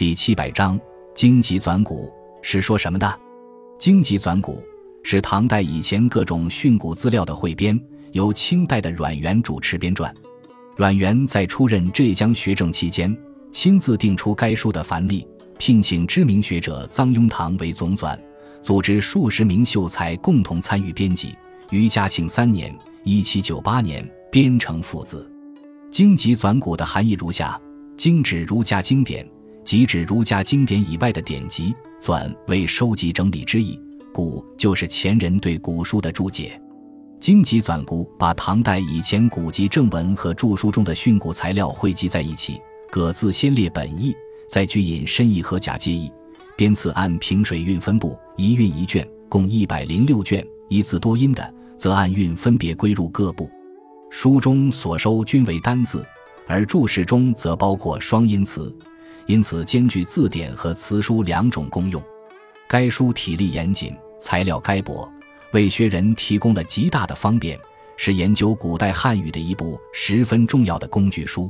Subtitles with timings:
[0.00, 0.80] 第七百章
[1.14, 2.10] 荆棘纂古
[2.40, 3.20] 是说什么的？
[3.78, 4.64] 荆棘纂古
[5.02, 7.78] 是唐代以前各种训诂资料的汇编，
[8.12, 10.10] 由清代的阮元主持编撰。
[10.74, 13.14] 阮元在出任浙江学政期间，
[13.52, 15.28] 亲自定出该书的范例，
[15.58, 18.18] 聘请知名学者臧庸堂为总纂，
[18.62, 21.36] 组织数十名秀才共同参与编辑。
[21.68, 22.74] 于嘉庆三年
[23.04, 25.30] （一七九八年）编成父子。
[25.90, 27.60] 荆棘纂古的含义如下：
[27.98, 29.28] 经指儒家经典。
[29.64, 33.78] 即指儒家经典以外的典籍，纂为收集整理之意，
[34.12, 36.60] 古就是前人对古书的注解。
[37.18, 42.60] 经籍纂古把唐代以前古籍正文和著书中的训诂材料汇集在一起，
[42.90, 44.16] 各自先列本意，
[44.48, 46.10] 再据引申义和假借意，
[46.56, 50.44] 编次按平水韵分布，一韵一卷，共一百零六卷。
[50.70, 53.50] 一字多音的，则按韵分别归入各部。
[54.08, 56.06] 书中所收均为单字，
[56.46, 58.72] 而注释中则包括双音词。
[59.30, 62.02] 因此，兼具字典和词书两种功用。
[62.68, 65.08] 该书体例严谨，材料该薄，
[65.52, 67.56] 为学人提供了极大的方便，
[67.96, 71.48] 是研究古代汉语的一部十分重要的工具书。